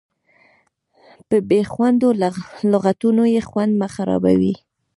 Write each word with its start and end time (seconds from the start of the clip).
په 1.27 1.37
بې 1.49 1.61
خوندو 1.71 2.09
لغتونو 2.73 3.23
یې 3.33 3.41
خوند 3.49 3.73
مه 3.81 3.87
خرابوئ. 3.93 4.53